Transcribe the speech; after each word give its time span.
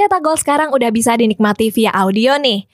Cetak 0.00 0.24
Gol 0.24 0.40
sekarang 0.40 0.72
udah 0.72 0.88
bisa 0.88 1.12
dinikmati 1.12 1.68
via 1.68 1.92
audio 1.92 2.40
nih. 2.40 2.64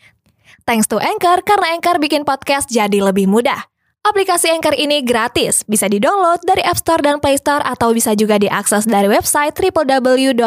Thanks 0.62 0.86
to 0.86 1.02
Anchor, 1.02 1.42
karena 1.42 1.74
Anchor 1.74 1.98
bikin 1.98 2.22
podcast 2.22 2.70
jadi 2.70 3.02
lebih 3.02 3.26
mudah. 3.26 3.66
Aplikasi 4.06 4.54
Anchor 4.54 4.78
ini 4.78 5.02
gratis, 5.02 5.66
bisa 5.66 5.90
di-download 5.90 6.46
dari 6.46 6.62
App 6.62 6.78
Store 6.78 7.02
dan 7.02 7.18
Play 7.18 7.34
Store 7.34 7.66
atau 7.66 7.90
bisa 7.90 8.14
juga 8.14 8.38
diakses 8.38 8.86
dari 8.86 9.10
website 9.10 9.58
www.anchor.fm. 9.58 10.40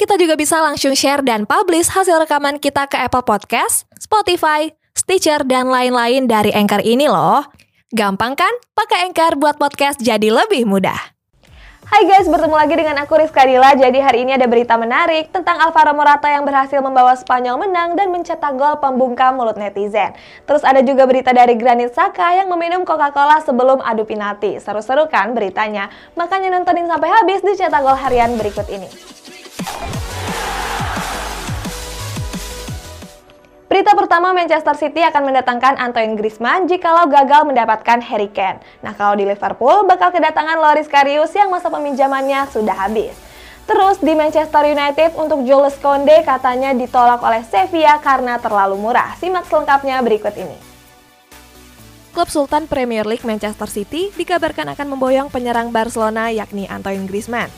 Kita 0.00 0.16
juga 0.16 0.32
bisa 0.40 0.64
langsung 0.64 0.96
share 0.96 1.20
dan 1.20 1.44
publish 1.44 1.92
hasil 1.92 2.24
rekaman 2.24 2.56
kita 2.56 2.88
ke 2.88 2.96
Apple 2.96 3.28
Podcast, 3.28 3.84
Spotify, 4.00 4.72
Stitcher, 4.96 5.44
dan 5.44 5.68
lain-lain 5.68 6.24
dari 6.24 6.56
Anchor 6.56 6.80
ini 6.80 7.04
loh. 7.04 7.44
Gampang 7.92 8.32
kan? 8.32 8.52
Pakai 8.72 9.12
Anchor 9.12 9.36
buat 9.36 9.60
podcast 9.60 10.00
jadi 10.00 10.32
lebih 10.32 10.64
mudah. 10.64 11.11
Hai 11.92 12.08
guys, 12.08 12.24
bertemu 12.24 12.56
lagi 12.56 12.72
dengan 12.72 12.96
aku 13.04 13.20
Rizka 13.20 13.44
Dila. 13.44 13.76
Jadi 13.76 14.00
hari 14.00 14.24
ini 14.24 14.32
ada 14.32 14.48
berita 14.48 14.80
menarik 14.80 15.28
tentang 15.28 15.60
Alvaro 15.60 15.92
Morata 15.92 16.24
yang 16.24 16.40
berhasil 16.40 16.80
membawa 16.80 17.12
Spanyol 17.12 17.60
menang 17.60 18.00
dan 18.00 18.08
mencetak 18.08 18.56
gol 18.56 18.80
pembungkam 18.80 19.36
mulut 19.36 19.60
netizen. 19.60 20.16
Terus 20.48 20.64
ada 20.64 20.80
juga 20.80 21.04
berita 21.04 21.36
dari 21.36 21.52
Granit 21.52 21.92
Saka 21.92 22.32
yang 22.32 22.48
meminum 22.48 22.88
Coca-Cola 22.88 23.44
sebelum 23.44 23.84
adu 23.84 24.08
penalti. 24.08 24.56
Seru-seru 24.56 25.04
kan 25.12 25.36
beritanya? 25.36 25.92
Makanya 26.16 26.56
nontonin 26.56 26.88
sampai 26.88 27.12
habis 27.12 27.44
di 27.44 27.60
cetak 27.60 27.84
gol 27.84 28.00
harian 28.00 28.40
berikut 28.40 28.72
ini. 28.72 28.88
Berita 33.72 33.96
pertama, 33.96 34.36
Manchester 34.36 34.76
City 34.76 35.00
akan 35.00 35.32
mendatangkan 35.32 35.80
Antoine 35.80 36.12
Griezmann 36.12 36.68
jikalau 36.68 37.08
gagal 37.08 37.48
mendapatkan 37.48 38.04
Harry 38.04 38.28
Kane. 38.28 38.60
Nah, 38.84 38.92
kalau 38.92 39.16
di 39.16 39.24
Liverpool, 39.24 39.88
bakal 39.88 40.12
kedatangan 40.12 40.60
Loris 40.60 40.84
Karius 40.92 41.32
yang 41.32 41.48
masa 41.48 41.72
peminjamannya 41.72 42.52
sudah 42.52 42.76
habis. 42.76 43.16
Terus 43.64 43.96
di 44.04 44.12
Manchester 44.12 44.68
United 44.68 45.16
untuk 45.16 45.48
Jules 45.48 45.72
Kounde 45.80 46.20
katanya 46.20 46.76
ditolak 46.76 47.24
oleh 47.24 47.40
Sevilla 47.48 47.96
karena 48.04 48.36
terlalu 48.36 48.76
murah. 48.76 49.16
Simak 49.16 49.48
selengkapnya 49.48 50.04
berikut 50.04 50.36
ini. 50.36 50.60
Klub 52.12 52.28
Sultan 52.28 52.68
Premier 52.68 53.08
League 53.08 53.24
Manchester 53.24 53.72
City 53.72 54.12
dikabarkan 54.12 54.76
akan 54.76 54.84
memboyong 54.92 55.32
penyerang 55.32 55.72
Barcelona 55.72 56.28
yakni 56.28 56.68
Antoine 56.68 57.08
Griezmann. 57.08 57.48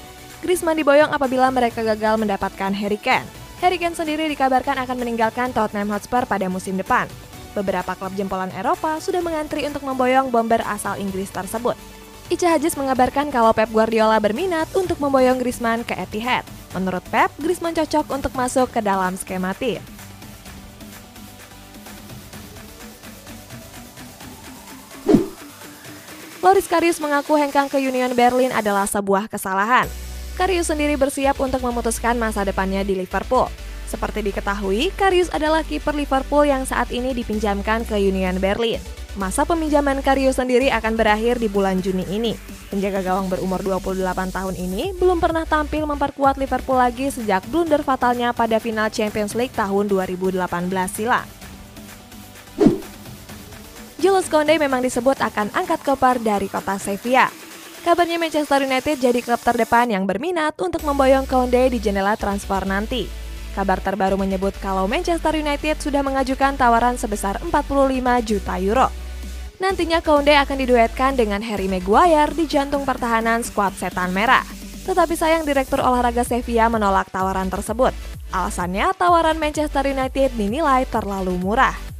Griezmann 0.47 0.79
diboyong 0.79 1.11
apabila 1.11 1.51
mereka 1.51 1.83
gagal 1.83 2.23
mendapatkan 2.23 2.71
Harry 2.71 3.03
Kane. 3.03 3.44
Harry 3.65 3.81
Kane 3.81 3.97
sendiri 3.97 4.29
dikabarkan 4.29 4.77
akan 4.77 4.97
meninggalkan 5.01 5.49
Tottenham 5.49 5.89
Hotspur 5.89 6.29
pada 6.29 6.53
musim 6.53 6.77
depan. 6.77 7.09
Beberapa 7.57 7.97
klub 7.97 8.13
jempolan 8.13 8.53
Eropa 8.53 9.01
sudah 9.01 9.25
mengantri 9.25 9.65
untuk 9.65 9.89
memboyong 9.89 10.29
bomber 10.29 10.61
asal 10.69 11.01
Inggris 11.01 11.33
tersebut. 11.33 11.73
Ica 12.29 12.53
Hadis 12.53 12.77
mengabarkan 12.77 13.33
kalau 13.33 13.57
Pep 13.57 13.73
Guardiola 13.73 14.21
berminat 14.21 14.69
untuk 14.77 15.01
memboyong 15.01 15.41
Griezmann 15.41 15.81
ke 15.81 15.97
Etihad. 15.97 16.45
Menurut 16.77 17.01
Pep, 17.09 17.33
Griezmann 17.41 17.73
cocok 17.73 18.13
untuk 18.13 18.37
masuk 18.37 18.69
ke 18.69 18.85
dalam 18.85 19.17
skema 19.17 19.57
tim. 19.57 19.81
Loris 26.45 26.69
Karius 26.69 27.01
mengaku 27.01 27.41
hengkang 27.41 27.73
ke 27.73 27.81
Union 27.81 28.13
Berlin 28.13 28.53
adalah 28.53 28.85
sebuah 28.85 29.33
kesalahan. 29.33 29.89
Karius 30.35 30.67
sendiri 30.67 30.99
bersiap 30.99 31.39
untuk 31.39 31.63
memutuskan 31.63 32.19
masa 32.19 32.43
depannya 32.43 32.83
di 32.83 32.99
Liverpool. 32.99 33.47
Seperti 33.87 34.27
diketahui, 34.27 34.91
Karius 34.99 35.31
adalah 35.31 35.63
kiper 35.63 35.95
Liverpool 35.95 36.43
yang 36.43 36.67
saat 36.67 36.91
ini 36.91 37.15
dipinjamkan 37.15 37.87
ke 37.87 37.95
Union 38.03 38.43
Berlin. 38.43 38.83
Masa 39.15 39.47
peminjaman 39.47 40.03
Karius 40.03 40.43
sendiri 40.43 40.75
akan 40.75 40.99
berakhir 40.99 41.39
di 41.39 41.47
bulan 41.47 41.79
Juni 41.79 42.03
ini. 42.11 42.35
Penjaga 42.67 43.07
gawang 43.07 43.31
berumur 43.31 43.63
28 43.63 44.35
tahun 44.35 44.55
ini 44.59 44.91
belum 44.99 45.23
pernah 45.23 45.47
tampil 45.47 45.87
memperkuat 45.87 46.35
Liverpool 46.35 46.83
lagi 46.83 47.15
sejak 47.15 47.47
blunder 47.47 47.87
fatalnya 47.87 48.35
pada 48.35 48.59
final 48.59 48.91
Champions 48.91 49.39
League 49.39 49.55
tahun 49.55 49.87
2018 49.87 50.35
silam. 50.91 51.23
Jules 54.03 54.27
Kounde 54.27 54.59
memang 54.59 54.83
disebut 54.83 55.23
akan 55.23 55.55
angkat 55.55 55.79
koper 55.87 56.19
dari 56.19 56.51
kota 56.51 56.75
Sevilla. 56.83 57.44
Kabarnya 57.85 58.17
Manchester 58.17 58.65
United 58.65 58.97
jadi 58.97 59.21
klub 59.21 59.37
terdepan 59.45 59.93
yang 59.93 60.09
berminat 60.09 60.57
untuk 60.57 60.81
memboyong 60.89 61.29
Kounde 61.29 61.69
di 61.69 61.77
jendela 61.77 62.17
transfer 62.17 62.65
nanti. 62.65 63.05
Kabar 63.53 63.77
terbaru 63.77 64.17
menyebut 64.17 64.57
kalau 64.57 64.89
Manchester 64.89 65.37
United 65.37 65.77
sudah 65.85 66.01
mengajukan 66.01 66.57
tawaran 66.57 66.97
sebesar 66.97 67.37
45 67.45 67.53
juta 68.25 68.57
euro. 68.57 68.89
Nantinya 69.61 70.01
Kounde 70.01 70.33
akan 70.33 70.65
diduetkan 70.65 71.13
dengan 71.13 71.45
Harry 71.45 71.69
Maguire 71.69 72.33
di 72.33 72.49
jantung 72.49 72.89
pertahanan 72.89 73.45
skuad 73.45 73.77
Setan 73.77 74.17
Merah. 74.17 74.49
Tetapi 74.89 75.13
sayang 75.13 75.45
Direktur 75.45 75.85
Olahraga 75.85 76.25
Sevilla 76.25 76.73
menolak 76.73 77.13
tawaran 77.13 77.53
tersebut. 77.53 77.93
Alasannya 78.33 78.97
tawaran 78.97 79.37
Manchester 79.37 79.93
United 79.93 80.33
dinilai 80.33 80.89
terlalu 80.89 81.37
murah. 81.37 81.94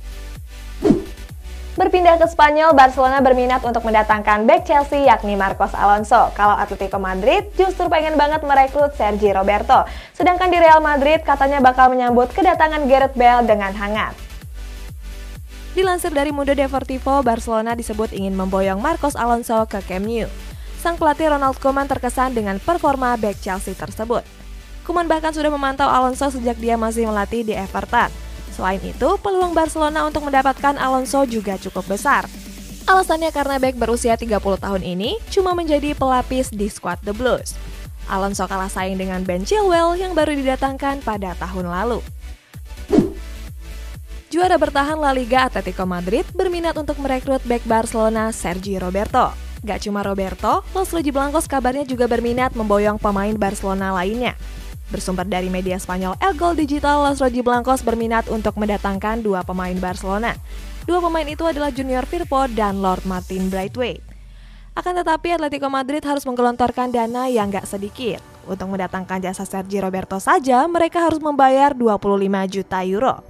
Berpindah 1.75 2.23
ke 2.23 2.31
Spanyol, 2.31 2.71
Barcelona 2.71 3.19
berminat 3.19 3.67
untuk 3.67 3.83
mendatangkan 3.83 4.47
back 4.47 4.63
Chelsea 4.63 5.11
yakni 5.11 5.35
Marcos 5.35 5.75
Alonso. 5.75 6.31
Kalau 6.39 6.55
Atletico 6.55 7.03
Madrid 7.03 7.51
justru 7.59 7.91
pengen 7.91 8.15
banget 8.15 8.47
merekrut 8.47 8.95
Sergi 8.95 9.35
Roberto. 9.35 9.83
Sedangkan 10.15 10.55
di 10.55 10.63
Real 10.63 10.79
Madrid 10.79 11.27
katanya 11.27 11.59
bakal 11.59 11.91
menyambut 11.91 12.31
kedatangan 12.31 12.87
Gareth 12.87 13.19
Bale 13.19 13.43
dengan 13.51 13.75
hangat. 13.75 14.15
Dilansir 15.75 16.15
dari 16.15 16.31
Mundo 16.31 16.55
Deportivo, 16.55 17.27
Barcelona 17.27 17.75
disebut 17.75 18.15
ingin 18.15 18.39
memboyong 18.39 18.79
Marcos 18.79 19.19
Alonso 19.19 19.59
ke 19.67 19.83
Camp 19.83 20.07
Nou. 20.07 20.31
Sang 20.79 20.95
pelatih 20.95 21.35
Ronald 21.35 21.59
Koeman 21.59 21.91
terkesan 21.91 22.39
dengan 22.39 22.63
performa 22.63 23.19
back 23.19 23.43
Chelsea 23.43 23.75
tersebut. 23.75 24.23
Koeman 24.87 25.11
bahkan 25.11 25.35
sudah 25.35 25.51
memantau 25.51 25.91
Alonso 25.91 26.31
sejak 26.31 26.55
dia 26.55 26.79
masih 26.79 27.11
melatih 27.11 27.43
di 27.43 27.59
Everton. 27.59 28.24
Selain 28.55 28.79
itu, 28.87 29.19
peluang 29.19 29.51
Barcelona 29.51 30.07
untuk 30.07 30.23
mendapatkan 30.31 30.79
Alonso 30.79 31.27
juga 31.27 31.59
cukup 31.59 31.99
besar. 31.99 32.31
Alasannya 32.87 33.35
karena 33.35 33.59
back 33.59 33.75
berusia 33.75 34.15
30 34.15 34.39
tahun 34.63 34.83
ini 34.87 35.19
cuma 35.33 35.59
menjadi 35.59 35.97
pelapis 35.99 36.55
di 36.55 36.71
skuad 36.71 37.03
The 37.03 37.11
Blues. 37.11 37.59
Alonso 38.07 38.45
kalah 38.45 38.69
saing 38.69 39.01
dengan 39.01 39.25
Ben 39.25 39.43
Chilwell 39.43 39.97
yang 39.97 40.13
baru 40.13 40.37
didatangkan 40.37 41.03
pada 41.03 41.33
tahun 41.41 41.67
lalu. 41.67 42.05
Juara 44.29 44.59
bertahan 44.59 44.99
La 44.99 45.15
Liga 45.15 45.47
Atletico 45.47 45.87
Madrid 45.87 46.27
berminat 46.35 46.75
untuk 46.75 46.99
merekrut 46.99 47.41
back 47.47 47.65
Barcelona 47.65 48.35
Sergi 48.35 48.77
Roberto. 48.77 49.31
Gak 49.65 49.89
cuma 49.89 50.05
Roberto, 50.05 50.61
Los 50.77 50.93
Blancos 50.93 51.49
kabarnya 51.49 51.89
juga 51.89 52.05
berminat 52.05 52.53
memboyong 52.53 53.01
pemain 53.01 53.33
Barcelona 53.33 53.97
lainnya. 53.97 54.37
Bersumber 54.93 55.25
dari 55.25 55.49
media 55.49 55.81
Spanyol 55.81 56.21
El 56.21 56.37
Gol 56.37 56.61
Digital, 56.61 57.01
Los 57.05 57.21
Blancos 57.21 57.81
berminat 57.81 58.29
untuk 58.29 58.57
mendatangkan 58.61 59.25
dua 59.25 59.41
pemain 59.41 59.75
Barcelona. 59.81 60.37
Dua 60.85 61.01
pemain 61.01 61.25
itu 61.25 61.45
adalah 61.49 61.73
Junior 61.73 62.05
Firpo 62.05 62.45
dan 62.53 62.85
Lord 62.85 63.09
Martin 63.09 63.49
Brightway. 63.49 63.97
Akan 64.75 64.99
tetapi 64.99 65.33
Atletico 65.33 65.71
Madrid 65.71 66.03
harus 66.03 66.27
menggelontorkan 66.27 66.91
dana 66.91 67.31
yang 67.31 67.49
gak 67.49 67.65
sedikit. 67.65 68.19
Untuk 68.45 68.69
mendatangkan 68.69 69.25
jasa 69.25 69.49
Sergi 69.49 69.81
Roberto 69.81 70.21
saja, 70.21 70.67
mereka 70.69 71.01
harus 71.01 71.23
membayar 71.23 71.73
25 71.73 72.05
juta 72.53 72.85
euro. 72.85 73.25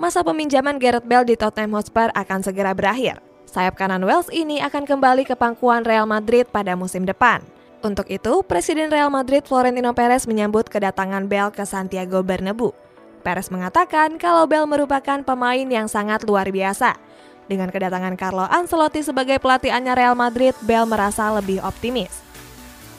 Masa 0.00 0.24
peminjaman 0.24 0.80
Gareth 0.80 1.04
Bale 1.04 1.28
di 1.28 1.36
Tottenham 1.36 1.76
Hotspur 1.76 2.08
akan 2.16 2.40
segera 2.40 2.72
berakhir. 2.72 3.20
Sayap 3.44 3.76
kanan 3.76 4.00
Wales 4.00 4.32
ini 4.32 4.62
akan 4.64 4.88
kembali 4.88 5.28
ke 5.28 5.36
pangkuan 5.36 5.84
Real 5.84 6.08
Madrid 6.08 6.48
pada 6.48 6.72
musim 6.72 7.04
depan. 7.04 7.44
Untuk 7.80 8.12
itu, 8.12 8.44
Presiden 8.44 8.92
Real 8.92 9.08
Madrid 9.08 9.40
Florentino 9.48 9.96
Perez 9.96 10.28
menyambut 10.28 10.68
kedatangan 10.68 11.24
Bale 11.24 11.48
ke 11.48 11.64
Santiago 11.64 12.20
Bernabeu. 12.20 12.76
Perez 13.24 13.48
mengatakan 13.48 14.20
kalau 14.20 14.44
Bale 14.44 14.68
merupakan 14.68 15.24
pemain 15.24 15.64
yang 15.64 15.88
sangat 15.88 16.20
luar 16.28 16.52
biasa. 16.52 17.00
Dengan 17.48 17.72
kedatangan 17.72 18.20
Carlo 18.20 18.44
Ancelotti 18.44 19.00
sebagai 19.00 19.40
pelatih 19.40 19.72
anyar 19.72 19.96
Real 19.96 20.12
Madrid, 20.12 20.52
Bale 20.60 20.84
merasa 20.84 21.32
lebih 21.32 21.64
optimis. 21.64 22.12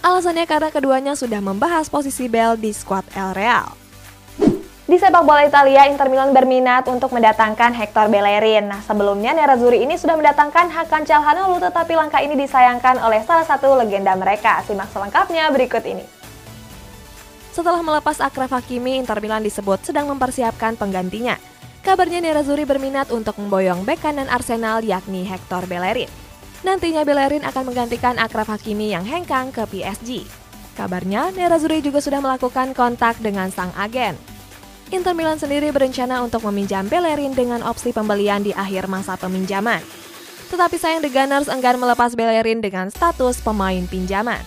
Alasannya 0.01 0.49
karena 0.49 0.73
keduanya 0.73 1.13
sudah 1.13 1.37
membahas 1.45 1.85
posisi 1.85 2.25
Bale 2.25 2.57
di 2.57 2.73
skuad 2.73 3.05
El 3.13 3.37
Real. 3.37 3.80
Di 4.91 4.99
sepak 4.99 5.23
bola 5.23 5.47
Italia, 5.47 5.87
Inter 5.87 6.11
Milan 6.11 6.35
berminat 6.35 6.83
untuk 6.91 7.15
mendatangkan 7.15 7.71
Hector 7.71 8.11
Bellerin. 8.11 8.67
Nah, 8.67 8.83
sebelumnya 8.83 9.31
Nerazzurri 9.31 9.87
ini 9.87 9.95
sudah 9.95 10.19
mendatangkan 10.19 10.67
Hakan 10.67 11.07
Calhanoglu, 11.07 11.63
tetapi 11.63 11.95
langkah 11.95 12.19
ini 12.19 12.35
disayangkan 12.35 12.99
oleh 12.99 13.23
salah 13.23 13.47
satu 13.47 13.71
legenda 13.79 14.11
mereka. 14.19 14.59
Simak 14.67 14.91
selengkapnya 14.91 15.47
berikut 15.47 15.79
ini. 15.87 16.03
Setelah 17.55 17.79
melepas 17.79 18.19
Akraf 18.19 18.51
Hakimi, 18.51 18.99
Inter 18.99 19.23
Milan 19.23 19.47
disebut 19.47 19.79
sedang 19.79 20.11
mempersiapkan 20.11 20.75
penggantinya. 20.75 21.39
Kabarnya 21.87 22.19
Nerazzurri 22.19 22.67
berminat 22.67 23.15
untuk 23.15 23.39
memboyong 23.39 23.87
bek 23.87 24.03
kanan 24.03 24.27
Arsenal 24.27 24.83
yakni 24.83 25.23
Hector 25.23 25.71
Bellerin. 25.71 26.11
Nantinya 26.67 27.07
Bellerin 27.07 27.47
akan 27.47 27.63
menggantikan 27.63 28.19
Akraf 28.19 28.51
Hakimi 28.51 28.91
yang 28.91 29.07
hengkang 29.07 29.55
ke 29.55 29.63
PSG. 29.71 30.27
Kabarnya, 30.75 31.31
Nerazzurri 31.31 31.79
juga 31.79 32.03
sudah 32.03 32.19
melakukan 32.19 32.75
kontak 32.75 33.23
dengan 33.23 33.47
sang 33.55 33.71
agen. 33.79 34.19
Inter 34.91 35.15
Milan 35.15 35.39
sendiri 35.39 35.71
berencana 35.71 36.19
untuk 36.19 36.43
meminjam 36.51 36.83
Bellerin 36.83 37.31
dengan 37.31 37.63
opsi 37.63 37.95
pembelian 37.95 38.43
di 38.43 38.51
akhir 38.51 38.91
masa 38.91 39.15
peminjaman. 39.15 39.79
Tetapi 40.51 40.75
sayang 40.75 40.99
The 40.99 41.07
Gunners 41.07 41.47
enggan 41.47 41.79
melepas 41.79 42.11
Bellerin 42.11 42.59
dengan 42.59 42.91
status 42.91 43.39
pemain 43.39 43.87
pinjaman. 43.87 44.43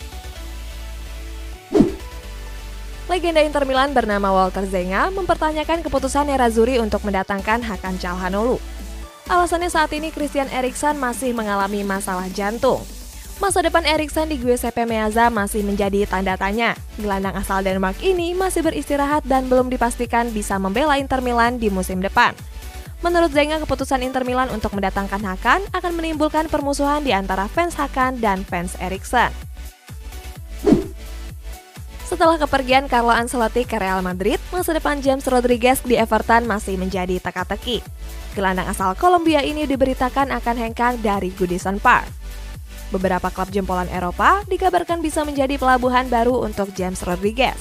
Legenda 3.08 3.40
Inter 3.40 3.64
Milan 3.64 3.96
bernama 3.96 4.32
Walter 4.36 4.68
Zenga 4.68 5.08
mempertanyakan 5.16 5.80
keputusan 5.80 6.28
Nerazzurri 6.28 6.76
untuk 6.76 7.00
mendatangkan 7.08 7.64
Hakan 7.64 7.96
Calhanoglu. 7.96 8.60
Alasannya 9.24 9.72
saat 9.72 9.96
ini 9.96 10.12
Christian 10.12 10.52
Eriksen 10.52 11.00
masih 11.00 11.32
mengalami 11.32 11.80
masalah 11.88 12.28
jantung. 12.28 12.84
Masa 13.42 13.66
depan 13.66 13.82
Eriksen 13.82 14.30
di 14.30 14.38
Giuseppe 14.38 14.86
Meazza 14.86 15.26
masih 15.26 15.66
menjadi 15.66 16.06
tanda 16.06 16.38
tanya. 16.38 16.78
Gelandang 16.94 17.34
asal 17.34 17.66
Denmark 17.66 17.98
ini 17.98 18.30
masih 18.30 18.62
beristirahat 18.62 19.26
dan 19.26 19.50
belum 19.50 19.74
dipastikan 19.74 20.30
bisa 20.30 20.54
membela 20.54 20.94
Inter 21.02 21.18
Milan 21.18 21.58
di 21.58 21.66
musim 21.66 21.98
depan. 21.98 22.30
Menurut 23.02 23.34
Zenga, 23.34 23.58
keputusan 23.58 24.06
Inter 24.06 24.22
Milan 24.22 24.54
untuk 24.54 24.70
mendatangkan 24.72 25.18
Hakan 25.18 25.60
akan 25.74 25.92
menimbulkan 25.98 26.46
permusuhan 26.46 27.02
di 27.02 27.10
antara 27.10 27.50
fans 27.50 27.74
Hakan 27.74 28.22
dan 28.22 28.46
fans 28.46 28.78
Eriksen. 28.78 29.34
Setelah 32.06 32.38
kepergian 32.38 32.86
Carlo 32.86 33.10
Ancelotti 33.10 33.66
ke 33.66 33.76
Real 33.82 33.98
Madrid, 33.98 34.38
masa 34.54 34.70
depan 34.70 35.02
James 35.02 35.26
Rodriguez 35.26 35.82
di 35.82 35.98
Everton 35.98 36.46
masih 36.46 36.78
menjadi 36.78 37.18
teka-teki. 37.18 37.82
Gelandang 38.38 38.70
asal 38.70 38.94
Kolombia 38.94 39.42
ini 39.42 39.66
diberitakan 39.66 40.30
akan 40.30 40.56
hengkang 40.56 41.02
dari 41.02 41.34
Goodison 41.34 41.82
Park. 41.82 42.06
Beberapa 42.92 43.32
klub 43.32 43.48
jempolan 43.48 43.88
Eropa 43.88 44.44
dikabarkan 44.50 45.00
bisa 45.00 45.24
menjadi 45.24 45.56
pelabuhan 45.56 46.08
baru 46.10 46.44
untuk 46.44 46.72
James 46.76 47.00
Rodriguez. 47.00 47.56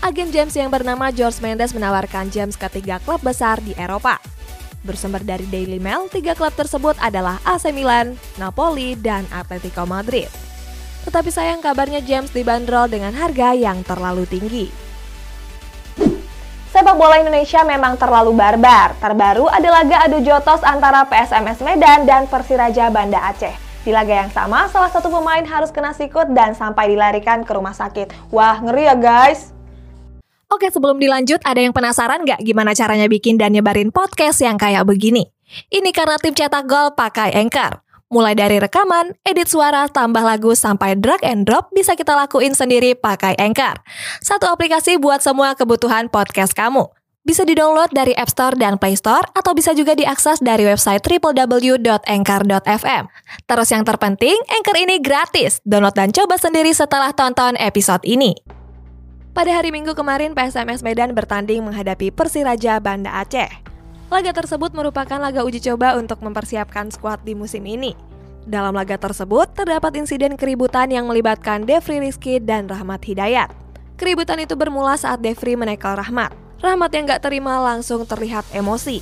Agen 0.00 0.32
James 0.32 0.54
yang 0.56 0.72
bernama 0.72 1.12
George 1.12 1.42
Mendes 1.44 1.76
menawarkan 1.76 2.32
James 2.32 2.56
ke 2.56 2.70
tiga 2.72 2.96
klub 3.02 3.20
besar 3.20 3.60
di 3.60 3.76
Eropa. 3.76 4.16
Bersumber 4.80 5.20
dari 5.20 5.44
Daily 5.44 5.76
Mail, 5.76 6.08
tiga 6.08 6.32
klub 6.32 6.56
tersebut 6.56 6.96
adalah 7.04 7.36
AC 7.44 7.68
Milan, 7.68 8.16
Napoli, 8.40 8.96
dan 8.96 9.28
Atletico 9.28 9.84
Madrid. 9.84 10.32
Tetapi 11.04 11.28
sayang 11.28 11.60
kabarnya 11.60 12.00
James 12.00 12.32
dibanderol 12.32 12.88
dengan 12.88 13.12
harga 13.12 13.52
yang 13.52 13.84
terlalu 13.84 14.24
tinggi. 14.24 14.72
Sepak 16.70 16.96
bola 16.96 17.20
Indonesia 17.20 17.60
memang 17.66 18.00
terlalu 18.00 18.32
barbar. 18.32 18.96
Terbaru 19.04 19.52
ada 19.52 19.68
laga 19.68 20.06
adu 20.06 20.24
jotos 20.24 20.64
antara 20.64 21.04
PSMS 21.04 21.60
Medan 21.60 22.08
dan 22.08 22.24
Persiraja 22.24 22.88
Banda 22.88 23.20
Aceh. 23.20 23.69
Di 23.80 23.96
laga 23.96 24.12
yang 24.12 24.28
sama, 24.28 24.68
salah 24.68 24.92
satu 24.92 25.08
pemain 25.08 25.40
harus 25.40 25.72
kena 25.72 25.96
sikut 25.96 26.28
dan 26.36 26.52
sampai 26.52 26.92
dilarikan 26.92 27.48
ke 27.48 27.52
rumah 27.56 27.72
sakit. 27.72 28.12
Wah, 28.28 28.60
ngeri 28.60 28.84
ya 28.84 28.96
guys! 28.98 29.56
Oke, 30.52 30.68
sebelum 30.68 31.00
dilanjut, 31.00 31.40
ada 31.46 31.62
yang 31.62 31.72
penasaran 31.72 32.26
nggak 32.26 32.44
gimana 32.44 32.76
caranya 32.76 33.08
bikin 33.08 33.40
dan 33.40 33.56
nyebarin 33.56 33.88
podcast 33.88 34.44
yang 34.44 34.60
kayak 34.60 34.84
begini? 34.84 35.32
Ini 35.72 35.94
karena 35.96 36.20
tim 36.20 36.36
cetak 36.36 36.68
gol 36.68 36.92
pakai 36.92 37.32
Anchor. 37.38 37.80
Mulai 38.10 38.34
dari 38.34 38.58
rekaman, 38.58 39.14
edit 39.22 39.46
suara, 39.46 39.86
tambah 39.86 40.20
lagu, 40.20 40.52
sampai 40.58 40.98
drag 40.98 41.22
and 41.22 41.46
drop 41.46 41.70
bisa 41.70 41.94
kita 41.94 42.18
lakuin 42.18 42.52
sendiri 42.52 42.98
pakai 42.98 43.38
Anchor. 43.38 43.78
Satu 44.18 44.50
aplikasi 44.50 44.98
buat 44.98 45.22
semua 45.22 45.54
kebutuhan 45.54 46.10
podcast 46.10 46.52
kamu. 46.52 46.90
Bisa 47.30 47.46
di-download 47.46 47.94
dari 47.94 48.10
App 48.18 48.26
Store 48.26 48.58
dan 48.58 48.74
Play 48.74 48.98
Store 48.98 49.22
atau 49.38 49.54
bisa 49.54 49.70
juga 49.70 49.94
diakses 49.94 50.42
dari 50.42 50.66
website 50.66 50.98
www.anchor.fm. 50.98 53.04
Terus 53.46 53.68
yang 53.70 53.86
terpenting, 53.86 54.34
Anchor 54.50 54.74
ini 54.74 54.98
gratis. 54.98 55.62
Download 55.62 55.94
dan 55.94 56.10
coba 56.10 56.42
sendiri 56.42 56.74
setelah 56.74 57.14
tonton 57.14 57.54
episode 57.62 58.02
ini. 58.02 58.34
Pada 59.30 59.54
hari 59.54 59.70
Minggu 59.70 59.94
kemarin, 59.94 60.34
PSMS 60.34 60.82
Medan 60.82 61.14
bertanding 61.14 61.62
menghadapi 61.62 62.10
Persiraja 62.10 62.82
Banda 62.82 63.22
Aceh. 63.22 63.62
Laga 64.10 64.34
tersebut 64.34 64.74
merupakan 64.74 65.22
laga 65.22 65.46
uji 65.46 65.62
coba 65.62 65.94
untuk 66.02 66.26
mempersiapkan 66.26 66.90
skuad 66.90 67.22
di 67.22 67.38
musim 67.38 67.62
ini. 67.62 67.94
Dalam 68.42 68.74
laga 68.74 68.98
tersebut, 68.98 69.54
terdapat 69.54 70.02
insiden 70.02 70.34
keributan 70.34 70.90
yang 70.90 71.06
melibatkan 71.06 71.62
Devri 71.62 72.02
Rizky 72.02 72.42
dan 72.42 72.66
Rahmat 72.66 73.06
Hidayat. 73.06 73.54
Keributan 73.94 74.42
itu 74.42 74.58
bermula 74.58 74.98
saat 74.98 75.22
Devri 75.22 75.54
menekel 75.54 75.94
Rahmat. 75.94 76.49
Rahmat 76.60 76.92
yang 76.92 77.08
gak 77.08 77.24
terima 77.24 77.56
langsung 77.56 78.04
terlihat 78.04 78.44
emosi. 78.52 79.00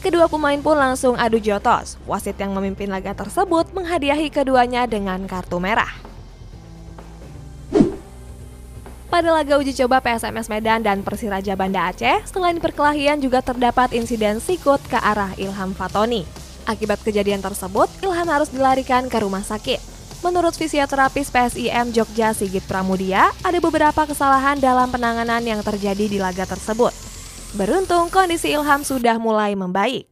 Kedua 0.00 0.32
pemain 0.32 0.56
pun 0.56 0.80
langsung 0.80 1.12
adu 1.20 1.36
jotos. 1.36 2.00
Wasit 2.08 2.40
yang 2.40 2.56
memimpin 2.56 2.88
laga 2.88 3.12
tersebut 3.12 3.68
menghadiahi 3.76 4.32
keduanya 4.32 4.88
dengan 4.88 5.20
kartu 5.28 5.60
merah. 5.60 5.92
Pada 9.12 9.32
laga 9.32 9.60
uji 9.60 9.76
coba 9.76 10.00
PSMS 10.00 10.48
Medan 10.48 10.84
dan 10.84 11.04
Persiraja 11.04 11.52
Banda 11.52 11.92
Aceh, 11.92 12.24
selain 12.28 12.60
perkelahian 12.60 13.20
juga 13.20 13.44
terdapat 13.44 13.92
insiden 13.92 14.40
sikut 14.40 14.80
ke 14.88 14.96
arah 14.96 15.32
Ilham 15.36 15.76
Fatoni. 15.76 16.24
Akibat 16.64 17.00
kejadian 17.04 17.44
tersebut, 17.44 17.88
Ilham 18.04 18.28
harus 18.28 18.48
dilarikan 18.48 19.08
ke 19.08 19.16
rumah 19.20 19.44
sakit. 19.44 19.95
Menurut 20.26 20.58
fisioterapis 20.58 21.30
PSIM 21.30 21.94
Jogja 21.94 22.34
Sigit 22.34 22.66
Pramudia, 22.66 23.30
ada 23.46 23.62
beberapa 23.62 24.10
kesalahan 24.10 24.58
dalam 24.58 24.90
penanganan 24.90 25.38
yang 25.38 25.62
terjadi 25.62 26.10
di 26.10 26.18
laga 26.18 26.42
tersebut. 26.42 26.90
Beruntung 27.54 28.10
kondisi 28.10 28.50
Ilham 28.50 28.82
sudah 28.82 29.22
mulai 29.22 29.54
membaik. 29.54 30.10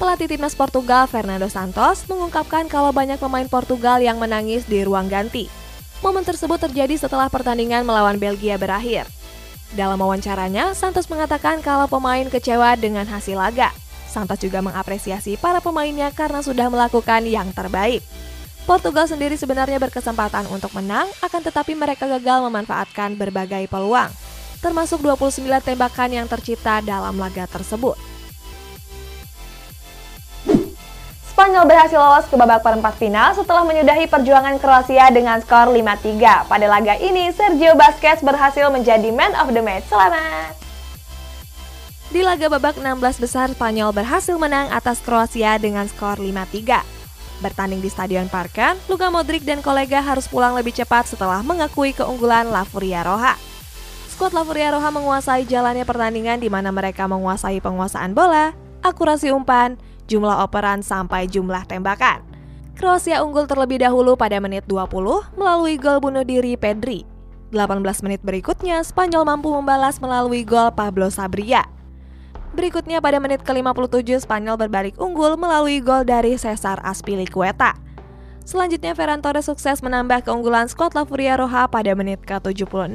Pelatih 0.00 0.24
timnas 0.24 0.56
Portugal 0.56 1.04
Fernando 1.04 1.52
Santos 1.52 2.08
mengungkapkan 2.08 2.64
kalau 2.72 2.96
banyak 2.96 3.20
pemain 3.20 3.44
Portugal 3.44 4.00
yang 4.00 4.16
menangis 4.16 4.64
di 4.64 4.80
ruang 4.88 5.12
ganti. 5.12 5.52
Momen 6.00 6.24
tersebut 6.24 6.64
terjadi 6.64 6.96
setelah 6.96 7.28
pertandingan 7.28 7.84
melawan 7.84 8.16
Belgia 8.16 8.56
berakhir. 8.56 9.04
Dalam 9.74 9.98
wawancaranya, 9.98 10.70
Santos 10.70 11.10
mengatakan 11.10 11.58
kalau 11.58 11.90
pemain 11.90 12.22
kecewa 12.30 12.78
dengan 12.78 13.02
hasil 13.10 13.34
laga. 13.34 13.74
Santos 14.06 14.38
juga 14.38 14.62
mengapresiasi 14.62 15.34
para 15.34 15.58
pemainnya 15.58 16.14
karena 16.14 16.38
sudah 16.38 16.70
melakukan 16.70 17.26
yang 17.26 17.50
terbaik. 17.50 17.98
Portugal 18.70 19.10
sendiri 19.10 19.34
sebenarnya 19.34 19.82
berkesempatan 19.82 20.46
untuk 20.48 20.70
menang, 20.78 21.10
akan 21.18 21.42
tetapi 21.42 21.74
mereka 21.74 22.06
gagal 22.06 22.46
memanfaatkan 22.46 23.18
berbagai 23.18 23.66
peluang, 23.66 24.08
termasuk 24.62 25.02
29 25.02 25.42
tembakan 25.60 26.22
yang 26.22 26.26
tercipta 26.30 26.78
dalam 26.78 27.18
laga 27.18 27.44
tersebut. 27.50 28.13
Spanyol 31.34 31.66
berhasil 31.66 31.98
lolos 31.98 32.30
ke 32.30 32.38
babak 32.38 32.62
perempat 32.62 32.94
final 32.94 33.34
setelah 33.34 33.66
menyudahi 33.66 34.06
perjuangan 34.06 34.54
Kroasia 34.62 35.10
dengan 35.10 35.42
skor 35.42 35.66
5-3. 35.66 36.46
Pada 36.46 36.66
laga 36.70 36.94
ini, 36.94 37.26
Sergio 37.34 37.74
Busquets 37.74 38.22
berhasil 38.22 38.70
menjadi 38.70 39.10
man 39.10 39.34
of 39.42 39.50
the 39.50 39.58
match. 39.58 39.82
Selamat! 39.90 40.54
Di 42.14 42.22
laga 42.22 42.46
babak 42.46 42.78
16 42.78 43.18
besar, 43.18 43.50
Spanyol 43.50 43.90
berhasil 43.90 44.38
menang 44.38 44.70
atas 44.70 45.02
Kroasia 45.02 45.58
dengan 45.58 45.90
skor 45.90 46.22
5-3. 46.22 46.86
Bertanding 47.42 47.82
di 47.82 47.90
Stadion 47.90 48.30
Parken, 48.30 48.78
Luka 48.86 49.10
Modric 49.10 49.42
dan 49.42 49.58
kolega 49.58 49.98
harus 50.06 50.30
pulang 50.30 50.54
lebih 50.54 50.70
cepat 50.70 51.10
setelah 51.10 51.42
mengakui 51.42 51.90
keunggulan 51.98 52.46
La 52.46 52.62
Furia 52.62 53.02
Roja. 53.02 53.34
Skuad 54.06 54.38
La 54.38 54.46
Furia 54.46 54.70
Roja 54.70 54.94
menguasai 54.94 55.50
jalannya 55.50 55.82
pertandingan 55.82 56.38
di 56.38 56.46
mana 56.46 56.70
mereka 56.70 57.10
menguasai 57.10 57.58
penguasaan 57.58 58.14
bola, 58.14 58.54
akurasi 58.86 59.34
umpan, 59.34 59.74
jumlah 60.06 60.44
operan 60.44 60.84
sampai 60.84 61.28
jumlah 61.28 61.64
tembakan. 61.68 62.24
Kroasia 62.74 63.22
unggul 63.22 63.46
terlebih 63.46 63.86
dahulu 63.86 64.18
pada 64.18 64.42
menit 64.42 64.66
20 64.66 64.90
melalui 65.38 65.78
gol 65.78 66.02
bunuh 66.02 66.26
diri 66.26 66.58
Pedri. 66.58 67.06
18 67.54 68.02
menit 68.02 68.18
berikutnya, 68.26 68.82
Spanyol 68.82 69.22
mampu 69.22 69.54
membalas 69.54 70.02
melalui 70.02 70.42
gol 70.42 70.74
Pablo 70.74 71.06
Sabria. 71.06 71.70
Berikutnya 72.54 72.98
pada 72.98 73.22
menit 73.22 73.46
ke-57, 73.46 74.26
Spanyol 74.26 74.58
berbalik 74.58 74.98
unggul 74.98 75.38
melalui 75.38 75.78
gol 75.78 76.02
dari 76.02 76.34
Cesar 76.34 76.82
Aspilicueta. 76.82 77.78
Selanjutnya, 78.42 78.92
Ferran 78.98 79.22
Torres 79.22 79.46
sukses 79.46 79.80
menambah 79.80 80.26
keunggulan 80.26 80.66
skuad 80.66 80.98
La 80.98 81.06
Furia 81.06 81.38
Roja 81.38 81.70
pada 81.70 81.94
menit 81.94 82.22
ke-76. 82.26 82.90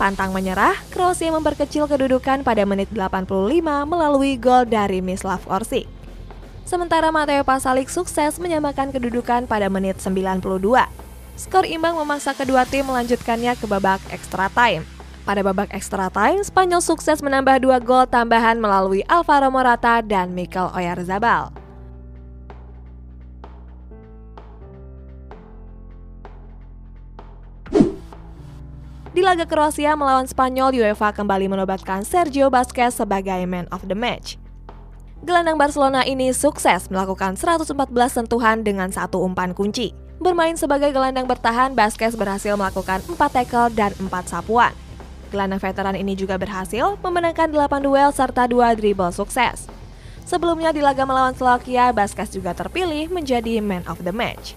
Pantang 0.00 0.30
menyerah, 0.32 0.78
Kroasia 0.88 1.28
memperkecil 1.34 1.90
kedudukan 1.90 2.40
pada 2.40 2.64
menit 2.64 2.88
85 2.90 3.26
melalui 3.84 4.40
gol 4.40 4.64
dari 4.64 5.04
Mislav 5.04 5.44
Orsic. 5.44 5.97
Sementara 6.68 7.08
Mateo 7.08 7.48
Pasalic 7.48 7.88
sukses 7.88 8.36
menyamakan 8.36 8.92
kedudukan 8.92 9.48
pada 9.48 9.72
menit 9.72 9.96
92. 10.04 10.44
Skor 11.40 11.64
imbang 11.64 11.96
memaksa 11.96 12.36
kedua 12.36 12.68
tim 12.68 12.84
melanjutkannya 12.84 13.56
ke 13.56 13.64
babak 13.64 14.04
extra 14.12 14.52
time. 14.52 14.84
Pada 15.24 15.40
babak 15.40 15.72
extra 15.72 16.12
time, 16.12 16.44
Spanyol 16.44 16.84
sukses 16.84 17.24
menambah 17.24 17.64
dua 17.64 17.80
gol 17.80 18.04
tambahan 18.04 18.60
melalui 18.60 19.00
Alvaro 19.08 19.48
Morata 19.48 20.04
dan 20.04 20.36
Mikel 20.36 20.68
Oyarzabal. 20.76 21.56
Di 29.16 29.24
laga 29.24 29.48
Kroasia 29.48 29.96
melawan 29.96 30.28
Spanyol, 30.28 30.84
UEFA 30.84 31.16
kembali 31.16 31.48
menobatkan 31.48 32.04
Sergio 32.04 32.52
Busquets 32.52 33.00
sebagai 33.00 33.48
man 33.48 33.64
of 33.72 33.88
the 33.88 33.96
match. 33.96 34.36
Gelandang 35.18 35.58
Barcelona 35.58 36.06
ini 36.06 36.30
sukses 36.30 36.86
melakukan 36.94 37.34
114 37.34 37.74
sentuhan 38.06 38.62
dengan 38.62 38.86
satu 38.94 39.18
umpan 39.26 39.50
kunci. 39.50 39.90
Bermain 40.22 40.54
sebagai 40.54 40.94
gelandang 40.94 41.26
bertahan, 41.26 41.74
Baskes 41.74 42.14
berhasil 42.14 42.54
melakukan 42.54 43.02
4 43.02 43.18
tackle 43.26 43.66
dan 43.74 43.90
4 43.98 44.06
sapuan. 44.30 44.70
Gelandang 45.34 45.58
veteran 45.58 45.98
ini 45.98 46.14
juga 46.14 46.38
berhasil 46.38 46.94
memenangkan 47.02 47.50
8 47.50 47.82
duel 47.82 48.14
serta 48.14 48.46
2 48.46 48.78
dribble 48.78 49.10
sukses. 49.10 49.66
Sebelumnya 50.22 50.70
di 50.70 50.86
laga 50.86 51.02
melawan 51.02 51.34
Slovakia, 51.34 51.90
Baskas 51.90 52.30
juga 52.30 52.54
terpilih 52.54 53.10
menjadi 53.10 53.58
man 53.58 53.82
of 53.90 53.98
the 54.06 54.14
match. 54.14 54.54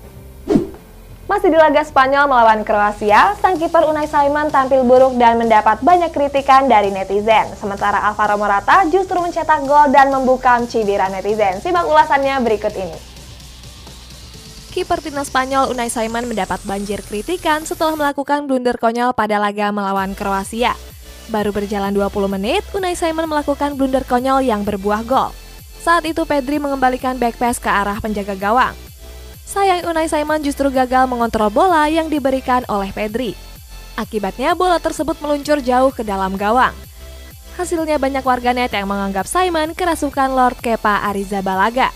Masih 1.31 1.47
di 1.47 1.55
laga 1.55 1.79
Spanyol 1.79 2.27
melawan 2.27 2.67
Kroasia, 2.67 3.39
sang 3.39 3.55
kiper 3.55 3.87
Unai 3.87 4.03
Simon 4.03 4.51
tampil 4.51 4.83
buruk 4.83 5.15
dan 5.15 5.39
mendapat 5.39 5.79
banyak 5.79 6.11
kritikan 6.11 6.67
dari 6.67 6.91
netizen. 6.91 7.47
Sementara 7.55 8.03
Alvaro 8.03 8.35
Morata 8.35 8.83
justru 8.91 9.15
mencetak 9.15 9.63
gol 9.63 9.95
dan 9.95 10.11
membuka 10.11 10.59
cibiran 10.67 11.07
netizen. 11.07 11.63
Simak 11.63 11.87
ulasannya 11.87 12.35
berikut 12.43 12.75
ini. 12.75 12.99
Kiper 14.75 14.99
timnas 14.99 15.31
Spanyol 15.31 15.71
Unai 15.71 15.87
Simon 15.87 16.27
mendapat 16.27 16.59
banjir 16.67 16.99
kritikan 16.99 17.63
setelah 17.63 17.95
melakukan 17.95 18.43
blunder 18.43 18.75
konyol 18.75 19.15
pada 19.15 19.39
laga 19.39 19.71
melawan 19.71 20.11
Kroasia. 20.11 20.75
Baru 21.31 21.55
berjalan 21.55 21.95
20 21.95 22.11
menit, 22.27 22.67
Unai 22.75 22.99
Simon 22.99 23.31
melakukan 23.31 23.79
blunder 23.79 24.03
konyol 24.03 24.43
yang 24.43 24.67
berbuah 24.67 25.07
gol. 25.07 25.31
Saat 25.79 26.03
itu 26.03 26.27
Pedri 26.27 26.59
mengembalikan 26.59 27.15
back 27.15 27.39
pass 27.39 27.55
ke 27.55 27.71
arah 27.71 28.03
penjaga 28.03 28.35
gawang. 28.35 28.90
Sayang 29.51 29.83
Unai 29.83 30.07
Simon 30.07 30.39
justru 30.39 30.71
gagal 30.71 31.11
mengontrol 31.11 31.51
bola 31.51 31.83
yang 31.91 32.07
diberikan 32.07 32.63
oleh 32.71 32.87
Pedri. 32.95 33.35
Akibatnya 33.99 34.55
bola 34.55 34.79
tersebut 34.79 35.19
meluncur 35.19 35.59
jauh 35.59 35.91
ke 35.91 36.07
dalam 36.07 36.39
gawang. 36.39 36.71
Hasilnya 37.59 37.99
banyak 37.99 38.23
warganet 38.23 38.71
yang 38.71 38.87
menganggap 38.87 39.27
Simon 39.27 39.75
kerasukan 39.75 40.31
Lord 40.31 40.55
Kepa 40.63 41.03
Arrizabalaga. 41.03 41.91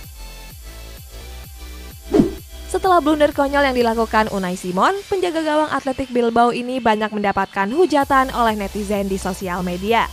Setelah 2.68 3.00
blunder 3.00 3.32
konyol 3.32 3.72
yang 3.72 3.78
dilakukan 3.80 4.28
Unai 4.36 4.60
Simon, 4.60 4.92
penjaga 5.08 5.40
gawang 5.40 5.72
Atletik 5.72 6.12
Bilbao 6.12 6.52
ini 6.52 6.84
banyak 6.84 7.16
mendapatkan 7.16 7.72
hujatan 7.72 8.36
oleh 8.36 8.60
netizen 8.60 9.08
di 9.08 9.16
sosial 9.16 9.64
media. 9.64 10.12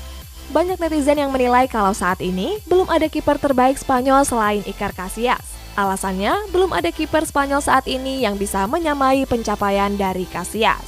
Banyak 0.55 0.79
netizen 0.79 1.19
yang 1.19 1.35
menilai 1.35 1.67
kalau 1.67 1.91
saat 1.91 2.23
ini 2.23 2.63
belum 2.71 2.87
ada 2.87 3.11
kiper 3.11 3.43
terbaik 3.43 3.83
Spanyol 3.83 4.23
selain 4.23 4.63
Iker 4.63 4.95
Casillas. 4.95 5.62
Alasannya, 5.73 6.53
belum 6.53 6.77
ada 6.77 6.93
kiper 6.93 7.25
Spanyol 7.25 7.65
saat 7.65 7.89
ini 7.89 8.21
yang 8.21 8.37
bisa 8.37 8.69
menyamai 8.69 9.25
pencapaian 9.25 9.97
dari 9.97 10.29
Casillas. 10.29 10.85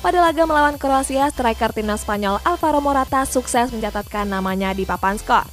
Pada 0.00 0.20
laga 0.20 0.44
melawan 0.44 0.76
Kroasia, 0.80 1.28
striker 1.28 1.72
timnas 1.72 2.04
Spanyol 2.04 2.40
Alvaro 2.44 2.80
Morata 2.80 3.24
sukses 3.28 3.72
mencatatkan 3.72 4.28
namanya 4.28 4.72
di 4.72 4.84
papan 4.84 5.16
skor. 5.16 5.44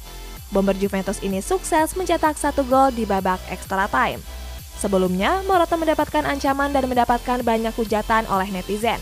Bomber 0.52 0.76
Juventus 0.76 1.20
ini 1.24 1.40
sukses 1.40 1.96
mencetak 1.96 2.36
satu 2.36 2.60
gol 2.64 2.92
di 2.92 3.08
babak 3.08 3.40
extra 3.48 3.88
time. 3.88 4.20
Sebelumnya, 4.76 5.40
Morata 5.48 5.76
mendapatkan 5.76 6.24
ancaman 6.24 6.72
dan 6.72 6.84
mendapatkan 6.84 7.40
banyak 7.40 7.72
hujatan 7.76 8.28
oleh 8.28 8.48
netizen. 8.52 9.00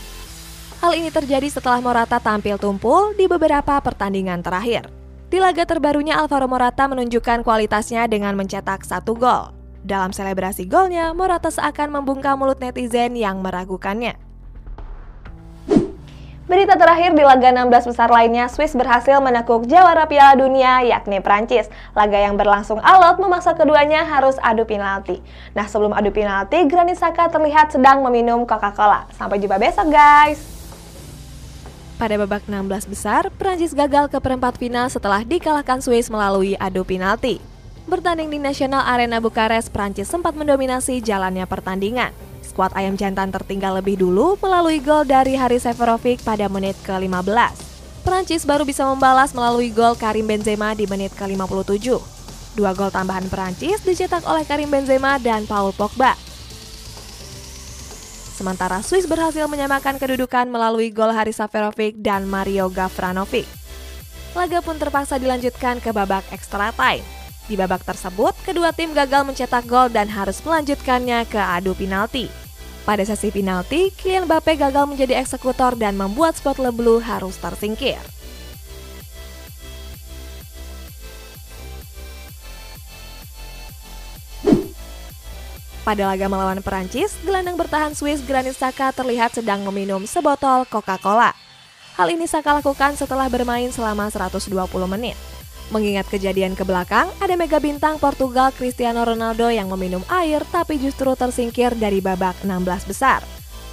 Hal 0.82 0.94
ini 0.94 1.10
terjadi 1.14 1.46
setelah 1.50 1.82
Morata 1.82 2.22
tampil 2.22 2.58
tumpul 2.58 3.14
di 3.18 3.26
beberapa 3.26 3.78
pertandingan 3.82 4.42
terakhir. 4.42 4.99
Di 5.30 5.38
laga 5.38 5.62
terbarunya 5.62 6.18
Alvaro 6.18 6.50
Morata 6.50 6.90
menunjukkan 6.90 7.46
kualitasnya 7.46 8.10
dengan 8.10 8.34
mencetak 8.34 8.82
satu 8.82 9.14
gol. 9.14 9.54
Dalam 9.86 10.10
selebrasi 10.10 10.66
golnya, 10.66 11.14
Morata 11.14 11.54
seakan 11.54 12.02
membungkam 12.02 12.34
mulut 12.34 12.58
netizen 12.58 13.14
yang 13.14 13.38
meragukannya. 13.38 14.18
Berita 16.50 16.74
terakhir 16.74 17.14
di 17.14 17.22
laga 17.22 17.54
16 17.54 17.94
besar 17.94 18.10
lainnya, 18.10 18.50
Swiss 18.50 18.74
berhasil 18.74 19.22
menekuk 19.22 19.70
jawara 19.70 20.10
Piala 20.10 20.34
Dunia 20.34 20.82
yakni 20.82 21.22
Prancis. 21.22 21.70
Laga 21.94 22.18
yang 22.18 22.34
berlangsung 22.34 22.82
alot 22.82 23.22
memaksa 23.22 23.54
keduanya 23.54 24.02
harus 24.02 24.34
adu 24.42 24.66
penalti. 24.66 25.22
Nah 25.54 25.70
sebelum 25.70 25.94
adu 25.94 26.10
penalti, 26.10 26.66
Granit 26.66 26.98
Xhaka 26.98 27.30
terlihat 27.30 27.70
sedang 27.70 28.02
meminum 28.02 28.42
Coca-Cola. 28.42 29.06
Sampai 29.14 29.38
jumpa 29.38 29.62
besok 29.62 29.94
guys! 29.94 30.59
Pada 32.00 32.16
babak 32.16 32.48
16 32.48 32.88
besar, 32.88 33.28
Prancis 33.36 33.76
gagal 33.76 34.08
ke 34.08 34.16
perempat 34.24 34.56
final 34.56 34.88
setelah 34.88 35.20
dikalahkan 35.20 35.84
Swiss 35.84 36.08
melalui 36.08 36.56
adu 36.56 36.80
penalti. 36.80 37.44
Bertanding 37.84 38.32
di 38.32 38.40
National 38.40 38.88
Arena 38.88 39.20
Bukares, 39.20 39.68
Prancis 39.68 40.08
sempat 40.08 40.32
mendominasi 40.32 41.04
jalannya 41.04 41.44
pertandingan. 41.44 42.08
Skuad 42.40 42.72
Ayam 42.72 42.96
Jantan 42.96 43.28
tertinggal 43.28 43.76
lebih 43.84 44.00
dulu 44.00 44.40
melalui 44.40 44.80
gol 44.80 45.04
dari 45.04 45.36
Haris 45.36 45.68
Seferovic 45.68 46.24
pada 46.24 46.48
menit 46.48 46.72
ke-15. 46.88 47.68
Prancis 48.00 48.48
baru 48.48 48.64
bisa 48.64 48.88
membalas 48.88 49.36
melalui 49.36 49.68
gol 49.68 49.92
Karim 49.92 50.24
Benzema 50.24 50.72
di 50.72 50.88
menit 50.88 51.12
ke-57. 51.20 52.00
Dua 52.56 52.72
gol 52.72 52.88
tambahan 52.88 53.28
Prancis 53.28 53.84
dicetak 53.84 54.24
oleh 54.24 54.48
Karim 54.48 54.72
Benzema 54.72 55.20
dan 55.20 55.44
Paul 55.44 55.76
Pogba. 55.76 56.29
Sementara 58.40 58.80
Swiss 58.80 59.04
berhasil 59.04 59.44
menyamakan 59.44 60.00
kedudukan 60.00 60.48
melalui 60.48 60.88
gol 60.88 61.12
Haris 61.12 61.44
Saferovic 61.44 62.00
dan 62.00 62.24
Mario 62.24 62.72
Gavranovic. 62.72 63.44
Laga 64.32 64.64
pun 64.64 64.80
terpaksa 64.80 65.20
dilanjutkan 65.20 65.76
ke 65.76 65.92
babak 65.92 66.24
extra 66.32 66.72
time. 66.72 67.04
Di 67.44 67.60
babak 67.60 67.84
tersebut, 67.84 68.32
kedua 68.40 68.72
tim 68.72 68.96
gagal 68.96 69.28
mencetak 69.28 69.68
gol 69.68 69.92
dan 69.92 70.08
harus 70.08 70.40
melanjutkannya 70.40 71.28
ke 71.28 71.36
adu 71.36 71.76
penalti. 71.76 72.32
Pada 72.88 73.04
sesi 73.04 73.28
penalti, 73.28 73.92
Kylian 73.92 74.24
Mbappe 74.24 74.56
gagal 74.56 74.88
menjadi 74.88 75.20
eksekutor 75.20 75.76
dan 75.76 76.00
membuat 76.00 76.40
spot 76.40 76.64
Le 76.64 76.72
Bleu 76.72 76.96
harus 76.96 77.36
tersingkir. 77.36 78.00
Pada 85.80 86.12
laga 86.12 86.28
melawan 86.28 86.60
Perancis, 86.60 87.16
gelandang 87.24 87.56
bertahan 87.56 87.96
Swiss 87.96 88.20
Granit 88.20 88.52
Xhaka 88.52 88.92
terlihat 88.92 89.32
sedang 89.32 89.64
meminum 89.64 90.04
sebotol 90.04 90.68
Coca-Cola. 90.68 91.32
Hal 91.96 92.12
ini 92.12 92.28
Saka 92.28 92.60
lakukan 92.60 93.00
setelah 93.00 93.32
bermain 93.32 93.72
selama 93.72 94.12
120 94.12 94.52
menit. 94.88 95.16
Mengingat 95.72 96.04
kejadian 96.12 96.52
ke 96.52 96.68
belakang, 96.68 97.08
ada 97.16 97.32
mega 97.32 97.56
bintang 97.56 97.96
Portugal 97.96 98.52
Cristiano 98.52 99.08
Ronaldo 99.08 99.48
yang 99.48 99.72
meminum 99.72 100.04
air 100.12 100.44
tapi 100.52 100.76
justru 100.76 101.16
tersingkir 101.16 101.72
dari 101.72 102.04
babak 102.04 102.36
16 102.44 102.90
besar. 102.90 103.24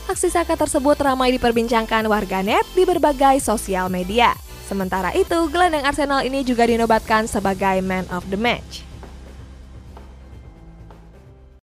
Aksi 0.07 0.31
Saka 0.31 0.55
tersebut 0.55 0.95
ramai 1.03 1.35
diperbincangkan 1.35 2.07
warganet 2.07 2.63
di 2.71 2.87
berbagai 2.87 3.43
sosial 3.43 3.91
media. 3.91 4.31
Sementara 4.63 5.11
itu, 5.11 5.51
gelandang 5.51 5.83
Arsenal 5.83 6.23
ini 6.23 6.47
juga 6.47 6.63
dinobatkan 6.63 7.27
sebagai 7.27 7.83
man 7.83 8.07
of 8.15 8.23
the 8.31 8.39
match. 8.39 8.87